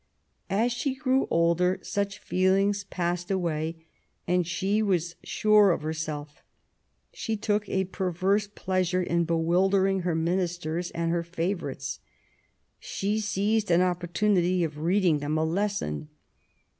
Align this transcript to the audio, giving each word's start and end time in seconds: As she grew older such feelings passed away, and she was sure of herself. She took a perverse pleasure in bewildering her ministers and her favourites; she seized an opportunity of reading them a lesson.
As 0.49 0.71
she 0.71 0.95
grew 0.95 1.27
older 1.29 1.77
such 1.83 2.17
feelings 2.17 2.85
passed 2.85 3.29
away, 3.29 3.85
and 4.27 4.47
she 4.47 4.81
was 4.81 5.15
sure 5.23 5.69
of 5.69 5.83
herself. 5.83 6.41
She 7.13 7.37
took 7.37 7.69
a 7.69 7.83
perverse 7.83 8.47
pleasure 8.47 9.03
in 9.03 9.25
bewildering 9.25 9.99
her 9.99 10.15
ministers 10.15 10.89
and 10.89 11.11
her 11.11 11.21
favourites; 11.21 11.99
she 12.79 13.19
seized 13.19 13.69
an 13.69 13.83
opportunity 13.83 14.63
of 14.63 14.79
reading 14.79 15.19
them 15.19 15.37
a 15.37 15.43
lesson. 15.45 16.09